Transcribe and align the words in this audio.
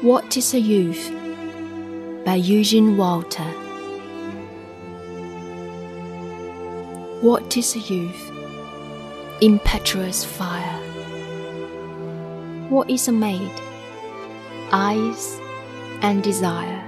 What 0.00 0.36
is 0.36 0.54
a 0.54 0.60
Youth? 0.60 1.12
by 2.24 2.34
Eugene 2.34 2.96
Walter. 2.96 3.50
What 7.22 7.56
is 7.56 7.74
a 7.74 7.78
youth? 7.78 8.30
Impetuous 9.40 10.24
fire. 10.24 10.78
What 12.68 12.90
is 12.90 13.08
a 13.08 13.12
maid? 13.12 13.50
Eyes 14.72 15.40
and 16.02 16.22
desire. 16.22 16.84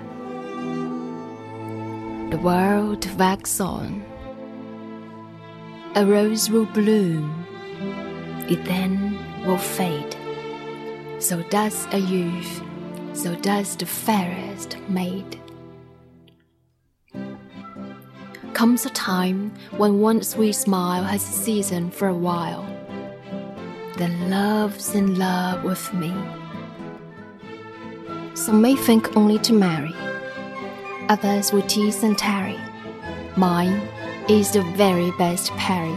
The 2.30 2.38
world 2.38 3.08
waxes 3.18 3.60
on. 3.60 4.04
A 5.94 6.04
rose 6.04 6.50
will 6.50 6.66
bloom, 6.66 7.46
it 8.48 8.62
then 8.66 9.18
will 9.46 9.58
fade. 9.58 10.14
So 11.18 11.42
does 11.44 11.86
a 11.92 11.98
youth, 11.98 12.62
so 13.12 13.34
does 13.36 13.76
the 13.76 13.86
fairest 13.86 14.76
maid. 14.88 15.38
Comes 18.52 18.84
a 18.84 18.90
time 18.90 19.52
when 19.76 20.00
one 20.00 20.22
sweet 20.22 20.52
smile 20.52 21.02
has 21.02 21.22
seasoned 21.22 21.94
for 21.94 22.08
a 22.08 22.14
while. 22.14 22.66
Then 23.96 24.30
love's 24.30 24.94
in 24.94 25.18
love 25.18 25.64
with 25.64 25.92
me. 25.94 26.14
Some 28.34 28.62
may 28.62 28.76
think 28.76 29.16
only 29.16 29.38
to 29.40 29.52
marry, 29.52 29.94
others 31.08 31.52
will 31.52 31.62
tease 31.62 32.02
and 32.02 32.16
tarry. 32.16 32.58
Mine 33.36 33.80
is 34.28 34.52
the 34.52 34.62
very 34.76 35.10
best 35.12 35.50
parry. 35.52 35.96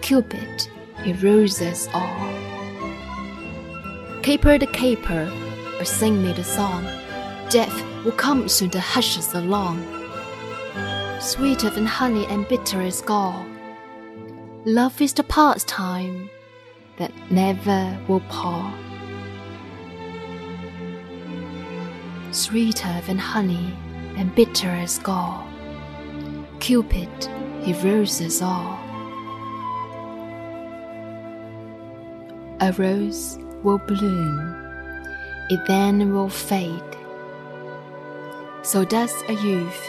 Cupid, 0.00 0.68
he 1.02 1.12
rules 1.14 1.60
us 1.60 1.88
all. 1.92 2.28
Caper 4.22 4.58
the 4.58 4.66
caper, 4.66 5.30
or 5.82 5.84
sing 5.84 6.22
me 6.22 6.32
the 6.32 6.44
song. 6.44 6.84
Death 7.50 7.76
will 8.04 8.12
come 8.12 8.48
soon 8.48 8.70
to 8.70 8.78
hush 8.78 9.18
us 9.18 9.34
along. 9.34 9.82
Sweeter 11.20 11.70
than 11.70 11.86
honey 11.86 12.24
and 12.26 12.46
bitter 12.46 12.80
as 12.80 13.02
gall. 13.02 13.44
Love 14.64 15.00
is 15.00 15.12
the 15.12 15.24
pastime 15.24 16.30
that 16.98 17.12
never 17.32 17.98
will 18.06 18.20
pall. 18.28 18.72
Sweeter 22.30 23.02
than 23.08 23.18
honey 23.18 23.76
and 24.16 24.32
bitter 24.36 24.68
as 24.68 25.00
gall. 25.00 25.44
Cupid, 26.60 27.10
he 27.62 27.72
us 28.20 28.40
all. 28.40 28.78
A 32.60 32.70
rose 32.78 33.36
will 33.64 33.78
bloom, 33.78 34.71
it 35.52 35.66
then 35.66 36.14
will 36.14 36.30
fade. 36.30 36.96
So 38.62 38.84
does 38.86 39.12
a 39.28 39.34
youth, 39.34 39.82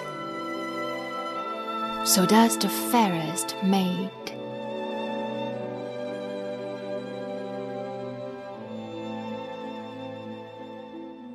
so 2.06 2.26
does 2.26 2.58
the 2.58 2.68
fairest 2.68 3.56
maid. 3.64 4.10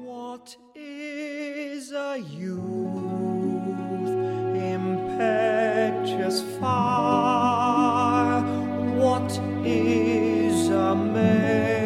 What 0.04 0.56
is 0.74 1.92
a 1.92 2.18
youth? 2.18 4.10
Impetuous 4.74 6.42
fire. 6.60 8.42
What 9.02 9.40
is 9.64 10.68
a 10.68 10.94
maid? 10.94 11.77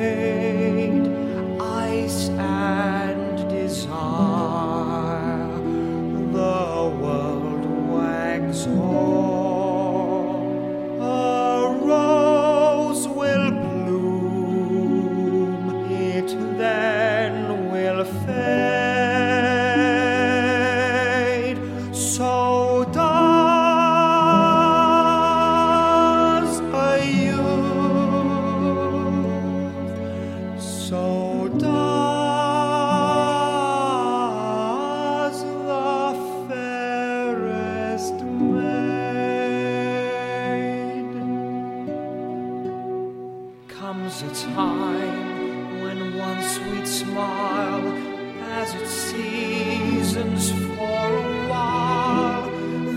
Comes 43.82 44.22
a 44.22 44.31
time 44.54 45.82
when 45.82 46.16
one 46.16 46.41
sweet 46.41 46.87
smile, 46.87 47.84
as 48.53 48.72
it 48.75 48.87
seasons 48.87 50.53
for 50.53 51.06
a 51.16 51.48
while, 51.50 52.48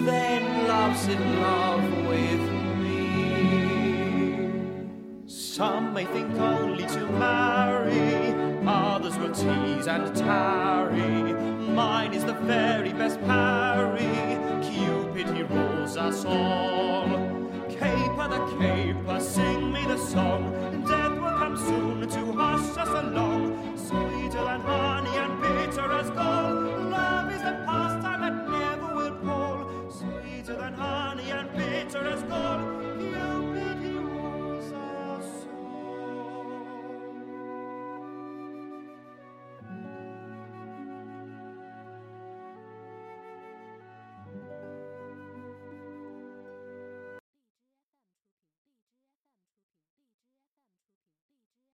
then 0.06 0.68
love's 0.68 1.08
in 1.08 1.42
love 1.42 1.84
with 2.08 2.44
me. 2.84 3.10
Some 5.26 5.92
may 5.92 6.06
think 6.06 6.32
only 6.36 6.86
to 6.86 7.08
marry, 7.14 8.36
others 8.68 9.18
will 9.18 9.34
tease 9.34 9.88
and 9.88 10.16
tarry. 10.16 11.34
Mine 11.74 12.14
is 12.14 12.24
the 12.26 12.34
very 12.34 12.94
best 12.94 13.20
parry. 13.22 13.65